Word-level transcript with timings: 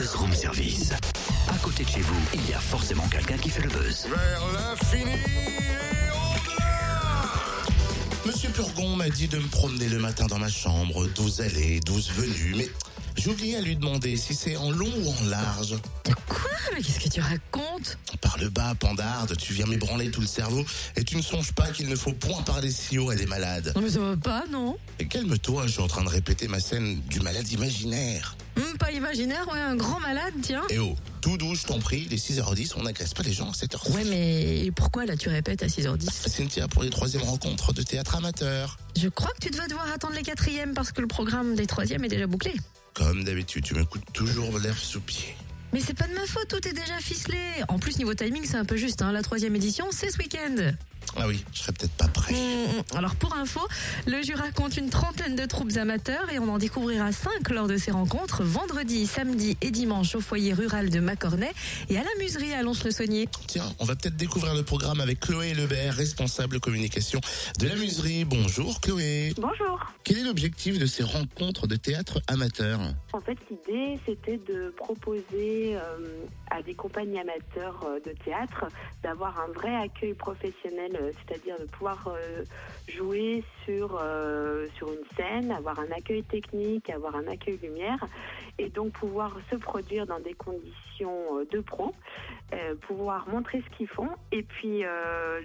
Buzz 0.00 0.14
Room 0.14 0.32
Service. 0.32 0.92
À 1.46 1.58
côté 1.58 1.84
de 1.84 1.90
chez 1.90 2.00
vous, 2.00 2.16
il 2.32 2.48
y 2.48 2.54
a 2.54 2.58
forcément 2.58 3.06
quelqu'un 3.08 3.36
qui 3.36 3.50
fait 3.50 3.60
le 3.60 3.68
buzz. 3.68 4.06
Vers 4.08 4.42
l'infini 4.54 5.12
et 5.12 6.08
au-delà 6.10 7.22
Monsieur 8.24 8.48
Purgon 8.48 8.96
m'a 8.96 9.10
dit 9.10 9.28
de 9.28 9.36
me 9.36 9.46
promener 9.48 9.90
le 9.90 9.98
matin 9.98 10.24
dans 10.26 10.38
ma 10.38 10.48
chambre, 10.48 11.06
12 11.06 11.42
allées, 11.42 11.80
12 11.80 12.12
venues, 12.12 12.54
mais 12.56 12.70
j'ai 13.18 13.28
oublié 13.28 13.56
à 13.58 13.60
lui 13.60 13.76
demander 13.76 14.16
si 14.16 14.34
c'est 14.34 14.56
en 14.56 14.70
long 14.70 14.90
ou 15.04 15.10
en 15.10 15.28
large. 15.28 15.76
Mais 16.80 16.86
qu'est-ce 16.86 17.04
que 17.04 17.10
tu 17.10 17.20
racontes? 17.20 17.98
Par 18.22 18.38
le 18.38 18.48
bas, 18.48 18.74
pandarde, 18.74 19.36
tu 19.36 19.52
viens 19.52 19.66
m'ébranler 19.66 20.10
tout 20.10 20.22
le 20.22 20.26
cerveau 20.26 20.64
et 20.96 21.04
tu 21.04 21.14
ne 21.16 21.20
songes 21.20 21.52
pas 21.52 21.68
qu'il 21.70 21.90
ne 21.90 21.94
faut 21.96 22.14
point 22.14 22.40
parler 22.42 22.70
si 22.70 22.96
haut, 22.98 23.12
elle 23.12 23.20
est 23.20 23.26
malade. 23.26 23.70
Non 23.76 23.82
mais 23.82 23.90
ça 23.90 23.98
va 24.00 24.16
pas, 24.16 24.44
non 24.50 24.78
Et 24.98 25.06
calme-toi, 25.06 25.66
je 25.66 25.72
suis 25.72 25.82
en 25.82 25.88
train 25.88 26.04
de 26.04 26.08
répéter 26.08 26.48
ma 26.48 26.58
scène 26.58 27.02
du 27.02 27.20
malade 27.20 27.46
imaginaire. 27.52 28.34
Hum, 28.56 28.78
Pas 28.78 28.92
imaginaire, 28.92 29.46
ouais, 29.52 29.60
un 29.60 29.76
grand 29.76 30.00
malade, 30.00 30.32
tiens. 30.40 30.62
Eh 30.70 30.78
oh, 30.78 30.96
tout 31.20 31.36
doux, 31.36 31.54
je 31.54 31.66
t'en 31.66 31.78
prie, 31.80 32.06
les 32.08 32.16
6h10, 32.16 32.72
on 32.76 32.82
n'agresse 32.84 33.12
pas 33.12 33.24
les 33.24 33.34
gens 33.34 33.50
à 33.50 33.52
7h. 33.52 33.90
Ouais, 33.92 34.04
mais 34.04 34.70
pourquoi 34.74 35.04
là 35.04 35.18
tu 35.18 35.28
répètes 35.28 35.62
à 35.62 35.66
6h10 35.66 36.30
Cynthia 36.30 36.66
pour 36.66 36.82
les 36.82 36.88
troisièmes 36.90 37.24
rencontres 37.24 37.74
de 37.74 37.82
théâtre 37.82 38.16
amateur. 38.16 38.78
Je 38.98 39.08
crois 39.08 39.32
que 39.38 39.44
tu 39.46 39.50
devais 39.50 39.68
devoir 39.68 39.86
attendre 39.92 40.14
les 40.14 40.22
quatrièmes 40.22 40.72
parce 40.72 40.92
que 40.92 41.02
le 41.02 41.08
programme 41.08 41.56
des 41.56 41.66
troisièmes 41.66 42.04
est 42.04 42.08
déjà 42.08 42.26
bouclé. 42.26 42.54
Comme 42.94 43.22
d'habitude, 43.24 43.64
tu 43.64 43.74
me 43.74 43.84
coûtes 43.84 44.10
toujours 44.14 44.58
l'air 44.58 44.78
sous 44.78 45.00
pied. 45.00 45.34
Mais 45.72 45.80
c'est 45.80 45.94
pas 45.94 46.08
de 46.08 46.14
ma 46.14 46.26
faute, 46.26 46.48
tout 46.48 46.66
est 46.66 46.72
déjà 46.72 46.98
ficelé. 46.98 47.38
En 47.68 47.78
plus, 47.78 47.98
niveau 47.98 48.14
timing, 48.14 48.44
c'est 48.44 48.56
un 48.56 48.64
peu 48.64 48.76
juste. 48.76 49.02
Hein. 49.02 49.12
La 49.12 49.22
troisième 49.22 49.54
édition, 49.54 49.86
c'est 49.90 50.10
ce 50.10 50.18
week-end. 50.18 50.72
Ah 51.16 51.26
oui, 51.26 51.44
je 51.52 51.60
serais 51.60 51.72
peut-être 51.72 51.92
pas 51.92 52.08
prêt. 52.08 52.34
Hum, 52.34 52.82
Alors 52.96 53.16
pour 53.16 53.34
info, 53.34 53.60
le 54.06 54.22
Jura 54.22 54.50
compte 54.52 54.76
une 54.76 54.90
trentaine 54.90 55.34
de 55.34 55.44
troupes 55.44 55.76
amateurs 55.76 56.30
et 56.32 56.38
on 56.38 56.48
en 56.48 56.58
découvrira 56.58 57.10
cinq 57.12 57.50
lors 57.50 57.66
de 57.66 57.76
ces 57.76 57.90
rencontres 57.90 58.44
vendredi, 58.44 59.06
samedi 59.06 59.56
et 59.60 59.70
dimanche 59.70 60.14
au 60.14 60.20
foyer 60.20 60.52
rural 60.52 60.90
de 60.90 61.00
Macornet 61.00 61.52
et 61.88 61.98
à 61.98 62.02
la 62.02 62.10
muserie 62.20 62.52
à 62.52 62.62
Lons-le-Saunier. 62.62 63.28
Tiens, 63.48 63.64
on 63.80 63.84
va 63.84 63.96
peut-être 63.96 64.16
découvrir 64.16 64.54
le 64.54 64.62
programme 64.62 65.00
avec 65.00 65.20
Chloé 65.20 65.54
Lebert, 65.54 65.94
responsable 65.94 66.60
communication 66.60 67.20
de 67.58 67.66
la 67.66 67.74
muserie. 67.74 68.24
Bonjour 68.24 68.80
Chloé. 68.80 69.34
Bonjour. 69.36 69.80
Quel 70.04 70.18
est 70.18 70.24
l'objectif 70.24 70.78
de 70.78 70.86
ces 70.86 71.02
rencontres 71.02 71.66
de 71.66 71.76
théâtre 71.76 72.20
amateur? 72.28 72.80
En 73.12 73.20
fait, 73.20 73.36
l'idée, 73.50 73.98
c'était 74.06 74.38
de 74.38 74.72
proposer 74.76 75.76
euh, 75.76 76.24
à 76.50 76.62
des 76.62 76.74
compagnies 76.74 77.18
amateurs 77.18 77.84
euh, 77.84 78.00
de 78.00 78.14
théâtre 78.24 78.66
d'avoir 79.02 79.38
un 79.40 79.52
vrai 79.52 79.74
accueil 79.74 80.14
professionnel, 80.14 80.89
euh, 80.94 81.12
c'est-à-dire 81.18 81.58
de 81.58 81.64
pouvoir 81.64 82.08
euh, 82.08 82.44
jouer 82.88 83.44
sur, 83.64 83.98
euh, 84.00 84.66
sur 84.76 84.88
une 84.88 85.04
scène, 85.16 85.50
avoir 85.52 85.78
un 85.80 85.90
accueil 85.96 86.22
technique, 86.22 86.90
avoir 86.90 87.16
un 87.16 87.26
accueil 87.26 87.58
lumière, 87.62 88.04
et 88.58 88.68
donc 88.68 88.92
pouvoir 88.92 89.36
se 89.50 89.56
produire 89.56 90.06
dans 90.06 90.20
des 90.20 90.34
conditions 90.34 91.44
de 91.50 91.60
pro, 91.60 91.94
pouvoir 92.82 93.26
montrer 93.28 93.62
ce 93.62 93.76
qu'ils 93.76 93.88
font. 93.88 94.10
Et 94.32 94.42
puis, 94.42 94.82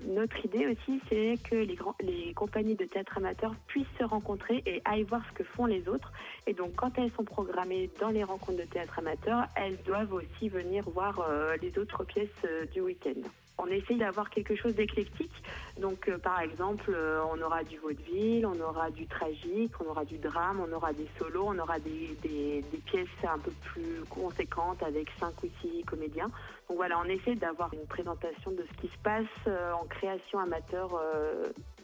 notre 0.06 0.44
idée 0.44 0.68
aussi, 0.68 1.00
c'est 1.08 1.36
que 1.50 1.56
les, 1.56 1.78
les 2.02 2.34
compagnies 2.34 2.76
de 2.76 2.84
théâtre 2.84 3.18
amateurs 3.18 3.56
puissent 3.68 3.88
se 3.98 4.04
rencontrer 4.04 4.62
et 4.66 4.82
aillent 4.84 5.04
voir 5.04 5.22
ce 5.30 5.34
que 5.34 5.44
font 5.46 5.66
les 5.66 5.88
autres. 5.88 6.12
Et 6.46 6.54
donc, 6.54 6.76
quand 6.76 6.98
elles 6.98 7.12
sont 7.12 7.24
programmées 7.24 7.90
dans 8.02 8.10
les 8.10 8.24
rencontres 8.26 8.58
de 8.58 8.66
théâtre 8.66 9.00
amateur, 9.00 9.46
elles 9.56 9.78
doivent 9.86 10.14
aussi 10.14 10.50
venir 10.50 10.84
voir 10.90 11.26
les 11.62 11.78
autres 11.78 12.04
pièces 12.04 12.46
du 12.74 12.82
week-end. 12.82 13.22
On 13.58 13.68
essaye 13.68 13.98
d'avoir 13.98 14.30
quelque 14.30 14.56
chose 14.56 14.76
d'éclectique. 14.76 15.32
Donc, 15.80 16.08
euh, 16.08 16.18
par 16.18 16.40
exemple, 16.42 16.92
euh, 16.94 17.22
on 17.34 17.42
aura 17.42 17.64
du 17.64 17.78
vaudeville, 17.78 18.46
on 18.46 18.60
aura 18.62 18.92
du 18.92 19.08
tragique, 19.08 19.72
on 19.80 19.90
aura 19.90 20.06
du 20.06 20.18
drame, 20.18 20.62
on 20.62 20.74
aura 20.74 20.94
des 20.94 21.08
solos, 21.18 21.46
on 21.48 21.60
aura 21.60 21.80
des, 21.80 22.64
pièces 22.86 23.08
un 23.24 23.40
peu 23.40 23.52
plus 23.52 24.04
conséquentes 24.10 24.84
avec 24.84 25.10
cinq 25.20 25.34
ou 25.44 25.48
six 25.62 25.84
comédiens. 25.84 26.30
Donc 26.70 26.78
voilà, 26.78 27.00
on 27.00 27.10
essaie 27.10 27.36
d'avoir 27.36 27.74
une 27.74 27.86
présentation 27.88 28.52
de 28.52 28.64
ce 28.64 28.82
qui 28.82 28.88
se 28.88 28.98
passe 29.04 29.26
euh, 29.48 29.72
en 29.74 29.86
création 29.86 30.40
amateur 30.40 30.90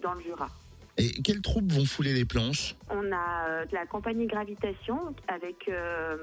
dans 0.01 0.13
le 0.13 0.21
Jura. 0.21 0.47
Et 1.01 1.09
quelles 1.23 1.41
troupes 1.41 1.71
vont 1.71 1.85
fouler 1.85 2.13
les 2.13 2.25
planches? 2.25 2.75
On 2.91 3.11
a 3.11 3.47
euh, 3.47 3.65
de 3.65 3.73
la 3.73 3.87
compagnie 3.87 4.27
Gravitation 4.27 5.15
avec 5.27 5.67
euh, 5.67 6.15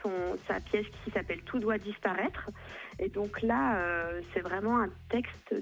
son, 0.00 0.12
sa 0.46 0.60
pièce 0.60 0.86
qui 1.02 1.10
s'appelle 1.10 1.40
Tout 1.44 1.58
doit 1.58 1.78
disparaître. 1.78 2.48
Et 3.00 3.08
donc 3.08 3.42
là, 3.42 3.76
euh, 3.76 4.20
c'est 4.32 4.42
vraiment 4.42 4.78
un 4.78 4.90
texte 5.08 5.54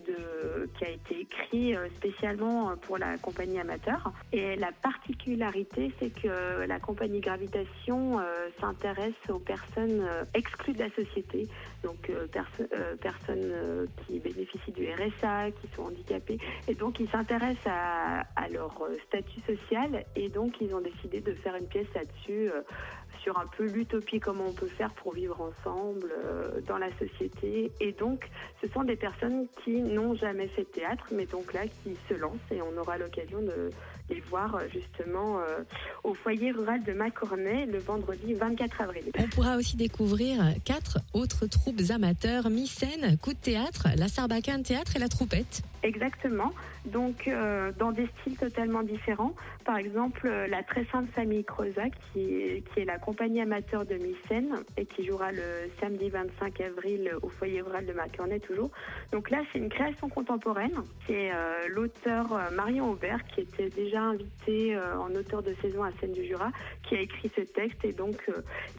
qui 0.79 0.85
a 0.85 0.91
été 0.91 1.21
écrit 1.21 1.75
spécialement 1.97 2.77
pour 2.83 2.99
la 2.99 3.17
compagnie 3.17 3.59
amateur. 3.59 4.13
Et 4.33 4.57
la 4.57 4.73
particularité, 4.73 5.91
c'est 5.99 6.11
que 6.11 6.67
la 6.67 6.79
compagnie 6.79 7.21
Gravitation 7.21 8.21
s'intéresse 8.61 9.15
aux 9.31 9.39
personnes 9.39 10.07
exclues 10.35 10.75
de 10.75 10.81
la 10.81 10.91
société, 10.91 11.49
donc 11.85 12.11
euh, 12.11 12.27
euh, 12.73 12.97
personnes 12.97 13.45
euh, 13.45 13.87
qui 14.07 14.19
bénéficient 14.19 14.73
du 14.73 14.89
RSA, 14.91 15.51
qui 15.53 15.69
sont 15.77 15.83
handicapées. 15.85 16.39
Et 16.67 16.75
donc, 16.75 16.99
ils 16.99 17.09
s'intéressent 17.11 17.67
à, 17.67 18.25
leur 18.51 18.75
statut 19.07 19.41
social 19.47 20.05
et 20.15 20.29
donc 20.29 20.61
ils 20.61 20.75
ont 20.75 20.81
décidé 20.81 21.21
de 21.21 21.33
faire 21.33 21.57
une 21.57 21.67
pièce 21.67 21.87
là-dessus 21.95 22.51
sur 23.25 23.39
un 23.39 23.47
peu 23.57 23.65
l'utopie, 23.65 24.21
comment 24.21 24.45
on 24.49 24.53
peut 24.53 24.69
faire 24.69 24.91
pour 24.91 25.15
vivre 25.15 25.41
ensemble 25.41 26.13
euh, 26.25 26.61
dans 26.69 26.79
la 26.79 26.91
société. 26.99 27.73
Et 27.81 27.93
donc, 27.93 28.29
ce 28.63 28.69
sont 28.69 28.85
des 28.85 28.97
personnes 28.97 29.47
qui 29.65 29.81
n'ont 29.81 30.15
jamais 30.15 30.47
fait 30.49 30.63
de 30.63 30.69
théâtre, 30.69 31.07
mais 31.13 31.27
donc 31.27 31.53
là, 31.55 31.63
qui 31.67 31.97
se 32.09 32.15
lancent 32.15 32.35
et 32.51 32.61
on 32.61 32.79
aura 32.79 32.99
l'occasion 32.99 33.41
de 33.41 33.71
les 34.11 34.21
voir 34.21 34.55
euh, 34.55 34.61
justement 34.73 35.39
euh, 35.39 35.63
au 36.03 36.15
foyer 36.15 36.51
rural 36.51 36.83
de 36.85 36.93
Macornet 36.93 37.67
le 37.67 37.79
vendredi 37.79 38.35
24 38.35 38.83
avril. 38.83 39.05
On 39.19 39.29
pourra 39.29 39.57
aussi 39.57 39.77
découvrir 39.77 40.43
quatre 40.65 40.99
autres 41.15 41.47
troupes 41.47 41.81
amateurs, 41.91 42.51
mi-scène, 42.51 43.17
coup 43.19 43.33
de 43.33 43.39
théâtre, 43.39 43.89
la 43.97 44.09
Sarbacane 44.09 44.63
Théâtre 44.63 44.97
et 44.97 44.99
la 44.99 45.09
Troupette. 45.09 45.63
Exactement. 45.83 46.53
Donc, 46.87 47.29
euh, 47.29 47.73
dans 47.79 47.93
des 47.93 48.09
styles 48.21 48.37
totalement 48.37 48.83
différents. 48.83 49.35
Par 49.65 49.77
exemple, 49.77 50.29
la 50.51 50.63
très 50.63 50.85
sainte 50.93 51.11
famille 51.11 51.45
Creusac, 51.45 51.93
qui 52.13 52.21
est, 52.21 52.65
qui 52.73 52.81
est 52.81 52.85
la 52.85 52.99
compagnie 52.99 53.14
amateur 53.21 53.85
de 53.85 53.95
Mycène 53.95 54.55
et 54.77 54.87
qui 54.87 55.05
jouera 55.05 55.33
le 55.33 55.71
samedi 55.81 56.11
25 56.11 56.61
avril 56.61 57.11
au 57.23 57.29
foyer 57.29 57.61
rural 57.61 57.87
de 57.87 57.93
Macornet 57.93 58.41
toujours. 58.41 58.71
Donc 59.13 59.31
là, 59.31 59.43
c'est 59.53 59.59
une 59.59 59.69
création 59.69 60.09
contemporaine. 60.09 60.75
C'est 61.07 61.31
euh, 61.33 61.69
l'auteur 61.69 62.33
euh, 62.33 62.51
Marion 62.53 62.91
Aubert, 62.91 63.25
qui 63.27 63.41
était 63.41 63.71
déjà 63.71 64.03
invité 64.03 64.77
euh, 64.77 64.99
en 64.99 65.15
auteur 65.15 65.43
de 65.43 65.55
saison 65.63 65.83
à 65.83 65.91
Scène 66.01 66.13
du 66.13 66.25
Jura, 66.25 66.51
qui 66.83 66.97
a 66.97 67.01
écrit 67.01 67.31
ce 67.37 67.43
texte. 67.43 67.85
Et 67.85 67.93
donc, 67.93 68.31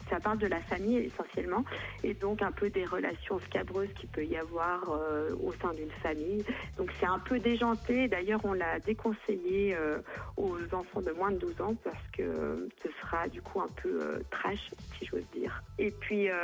ça 0.09 0.19
parle 0.19 0.37
de 0.39 0.47
la 0.47 0.59
famille 0.59 0.97
essentiellement. 0.97 1.63
Et 2.03 2.13
donc, 2.13 2.41
un 2.41 2.51
peu 2.51 2.69
des 2.69 2.85
relations 2.85 3.39
scabreuses 3.39 3.91
qu'il 3.95 4.09
peut 4.09 4.25
y 4.25 4.37
avoir 4.37 4.81
au 5.41 5.51
sein 5.61 5.73
d'une 5.73 5.91
famille. 6.03 6.43
Donc, 6.77 6.91
c'est 6.99 7.05
un 7.05 7.19
peu 7.19 7.39
déjanté. 7.39 8.07
D'ailleurs, 8.07 8.41
on 8.43 8.53
l'a 8.53 8.79
déconseillé 8.79 9.75
aux 10.37 10.57
enfants 10.73 11.01
de 11.01 11.11
moins 11.11 11.31
de 11.31 11.37
12 11.37 11.61
ans 11.61 11.75
parce 11.83 12.07
que 12.13 12.67
ce 12.83 12.89
sera 13.01 13.27
du 13.27 13.41
coup 13.41 13.61
un 13.61 13.69
peu 13.81 14.21
trash, 14.29 14.71
si 14.97 15.05
j'ose 15.05 15.25
dire. 15.33 15.63
Et 15.77 15.91
puis, 15.91 16.29
euh, 16.29 16.35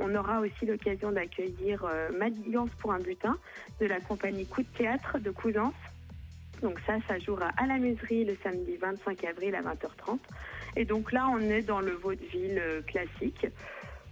on, 0.00 0.14
aura 0.14 0.40
aussi 0.40 0.66
l'occasion 0.66 1.12
d'accueillir 1.12 1.84
euh, 1.84 2.10
Malliance 2.16 2.70
pour 2.78 2.92
un 2.92 3.00
butin 3.00 3.36
de 3.80 3.86
la 3.86 4.00
compagnie 4.00 4.46
Coup 4.46 4.62
de 4.62 4.68
théâtre 4.68 5.18
de 5.18 5.30
Cousance. 5.30 5.74
Donc 6.62 6.78
ça, 6.86 6.94
ça 7.08 7.18
jouera 7.18 7.50
à 7.56 7.66
la 7.66 7.78
muserie 7.78 8.24
le 8.24 8.36
samedi 8.42 8.76
25 8.76 9.24
avril 9.24 9.54
à 9.54 9.62
20h30. 9.62 10.18
Et 10.76 10.84
donc 10.84 11.12
là, 11.12 11.28
on 11.32 11.40
est 11.40 11.62
dans 11.62 11.80
le 11.80 11.92
vaudeville 11.92 12.58
euh, 12.58 12.82
classique. 12.82 13.46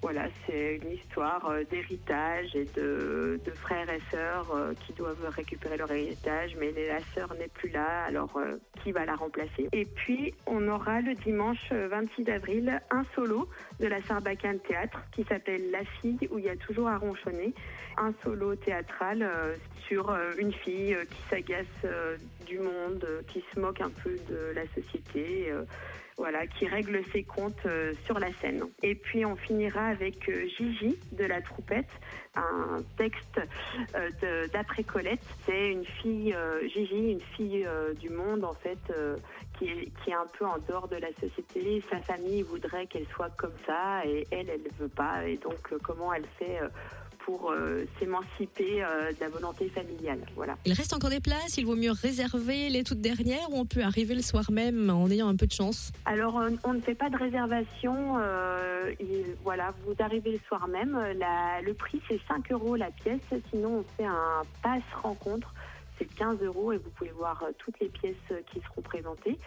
Voilà, 0.02 0.26
c'est 0.44 0.80
une 0.82 0.90
histoire 0.90 1.48
euh, 1.48 1.62
d'héritage 1.70 2.56
et 2.56 2.66
de, 2.76 3.38
frères 3.54 3.88
et 3.88 4.00
sœurs 4.10 4.50
euh, 4.54 4.74
qui 4.84 4.92
doivent 4.92 5.28
récupérer 5.28 5.76
leur 5.76 5.90
héritage, 5.90 6.56
mais 6.58 6.72
la 6.72 7.00
sœur 7.14 7.32
n'est 7.38 7.48
plus 7.48 7.68
là, 7.68 8.04
alors 8.04 8.36
euh, 8.36 8.56
qui 8.82 8.92
va 8.92 9.04
la 9.04 9.14
remplacer? 9.14 9.68
Et 9.72 9.84
puis, 9.84 10.34
on 10.46 10.68
aura 10.68 11.00
le 11.00 11.14
dimanche 11.14 11.68
euh, 11.72 11.88
26 11.88 12.28
avril 12.30 12.80
un 12.90 13.04
solo 13.14 13.48
de 13.80 13.86
la 13.86 14.02
Sarbacane 14.02 14.58
Théâtre 14.60 15.02
qui 15.12 15.24
s'appelle 15.24 15.70
La 15.70 15.84
fille 15.84 16.28
où 16.30 16.38
il 16.38 16.44
y 16.44 16.50
a 16.50 16.56
toujours 16.56 16.88
à 16.88 16.98
ronchonner. 16.98 17.54
Un 17.96 18.12
solo 18.24 18.56
théâtral 18.56 19.28
sur 19.86 20.16
une 20.38 20.52
fille 20.52 20.96
qui 21.10 21.22
s'agace 21.28 21.66
du 22.46 22.58
monde, 22.58 23.06
qui 23.28 23.44
se 23.52 23.60
moque 23.60 23.82
un 23.82 23.90
peu 23.90 24.16
de 24.30 24.52
la 24.54 24.66
société. 24.68 25.52
voilà, 26.16 26.46
qui 26.46 26.66
règle 26.66 27.02
ses 27.12 27.22
comptes 27.22 27.66
sur 28.06 28.18
la 28.18 28.32
scène. 28.40 28.62
Et 28.82 28.94
puis 28.94 29.26
on 29.26 29.36
finira 29.36 29.91
avec 29.92 30.28
euh, 30.28 30.48
Gigi 30.56 30.96
de 31.12 31.24
la 31.24 31.40
Troupette, 31.42 31.90
un 32.34 32.78
texte 32.96 33.40
euh, 33.94 34.46
d'après 34.52 34.82
Colette. 34.82 35.22
C'est 35.46 35.70
une 35.70 35.84
fille, 35.84 36.34
euh, 36.34 36.66
Gigi, 36.68 37.12
une 37.12 37.20
fille 37.20 37.66
du 38.00 38.08
monde 38.08 38.44
en 38.44 38.54
fait, 38.54 38.78
qui, 39.58 39.66
est, 39.66 39.92
qui 40.02 40.10
est 40.10 40.14
un 40.14 40.26
peu 40.38 40.46
en 40.46 40.58
dehors 40.68 40.88
de 40.88 40.96
la 40.96 41.12
société. 41.20 41.82
Sa 41.90 42.00
famille 42.00 42.42
voudrait 42.42 42.86
qu'elle 42.86 43.06
soit 43.14 43.30
comme 43.36 43.54
ça 43.66 44.04
et 44.06 44.26
elle, 44.30 44.48
elle 44.48 44.62
ne 44.62 44.76
veut 44.78 44.88
pas. 44.88 45.26
Et 45.26 45.36
donc 45.36 45.74
comment 45.82 46.12
elle 46.12 46.26
fait 46.38 46.58
pour 47.24 47.50
euh, 47.52 47.84
s'émanciper 47.98 48.82
euh, 48.82 49.12
de 49.12 49.20
la 49.20 49.28
volonté 49.28 49.68
familiale. 49.68 50.18
Voilà. 50.36 50.56
Il 50.64 50.72
reste 50.72 50.92
encore 50.92 51.10
des 51.10 51.20
places, 51.20 51.56
il 51.56 51.66
vaut 51.66 51.76
mieux 51.76 51.92
réserver 51.92 52.68
les 52.68 52.82
toutes 52.84 53.00
dernières 53.00 53.50
ou 53.50 53.58
on 53.58 53.66
peut 53.66 53.82
arriver 53.82 54.14
le 54.14 54.22
soir 54.22 54.50
même 54.50 54.90
en 54.90 55.08
ayant 55.10 55.28
un 55.28 55.36
peu 55.36 55.46
de 55.46 55.52
chance? 55.52 55.92
Alors, 56.04 56.40
on, 56.64 56.72
ne 56.74 56.80
fait 56.80 56.94
pas 56.94 57.10
de 57.10 57.16
réservation. 57.16 58.16
euh, 58.18 58.92
il- 59.00 59.36
voilà. 59.44 59.72
vous 59.86 59.94
arrivez 60.00 60.32
le 60.32 60.40
soir 60.48 60.66
même. 60.68 60.98
La- 61.18 61.60
le 61.62 61.74
prix, 61.74 62.00
c'est 62.08 62.20
5 62.28 62.50
euros 62.52 62.76
la 62.76 62.90
pièce. 62.90 63.20
Sinon, 63.50 63.78
on 63.80 63.84
fait 63.96 64.08
un 64.08 64.42
pass 64.62 64.82
rencontre. 65.02 65.52
C'est 65.98 66.06
15 66.14 66.42
euros 66.42 66.72
et 66.72 66.78
vous 66.78 66.90
pouvez 66.90 67.10
voir 67.10 67.44
toutes 67.58 67.78
les 67.80 67.88
pièces 67.88 68.16
qui 68.52 68.60
seront 68.60 68.82
présentées. 68.82 69.38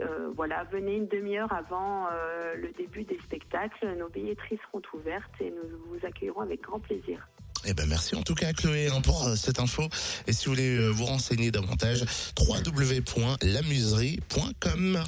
Euh, 0.00 0.30
voilà, 0.34 0.64
venez 0.64 0.96
une 0.96 1.06
demi-heure 1.08 1.52
avant 1.52 2.06
euh, 2.06 2.54
le 2.56 2.72
début 2.72 3.04
des 3.04 3.18
spectacles. 3.24 3.94
Nos 3.98 4.08
billetteries 4.08 4.58
seront 4.66 4.80
ouvertes 4.94 5.32
et 5.40 5.50
nous 5.50 5.62
vous 5.88 6.06
accueillerons 6.06 6.42
avec 6.42 6.62
grand 6.62 6.80
plaisir. 6.80 7.28
Eh 7.68 7.74
ben 7.74 7.88
merci 7.88 8.14
en 8.14 8.22
tout 8.22 8.34
cas 8.34 8.52
Chloé 8.52 8.86
hein, 8.88 9.00
pour 9.00 9.26
euh, 9.26 9.34
cette 9.34 9.58
info. 9.58 9.88
Et 10.26 10.32
si 10.32 10.44
vous 10.46 10.52
voulez 10.52 10.88
vous 10.90 11.06
renseigner 11.06 11.50
davantage, 11.50 12.04
www.lamuserie.com. 12.38 15.06